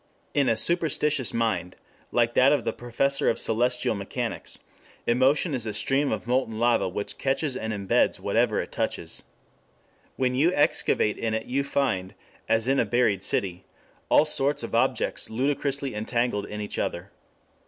In 0.33 0.49
a 0.49 0.57
superstitious 0.57 1.31
mind, 1.31 1.75
like 2.11 2.33
that 2.33 2.51
of 2.51 2.63
the 2.63 2.73
Professor 2.73 3.29
of 3.29 3.37
Celestial 3.37 3.93
Mechanics, 3.93 4.57
emotion 5.05 5.53
is 5.53 5.67
a 5.67 5.75
stream 5.75 6.11
of 6.11 6.25
molten 6.25 6.57
lava 6.57 6.89
which 6.89 7.19
catches 7.19 7.55
and 7.55 7.71
imbeds 7.71 8.19
whatever 8.19 8.59
it 8.59 8.71
touches. 8.71 9.21
When 10.15 10.33
you 10.33 10.51
excavate 10.55 11.19
in 11.19 11.35
it 11.35 11.45
you 11.45 11.63
find, 11.63 12.15
as 12.49 12.67
in 12.67 12.79
a 12.79 12.85
buried 12.85 13.21
city, 13.21 13.63
all 14.09 14.25
sorts 14.25 14.63
of 14.63 14.73
objects 14.73 15.29
ludicrously 15.29 15.93
entangled 15.93 16.47
in 16.47 16.61
each 16.61 16.79
other. 16.79 17.11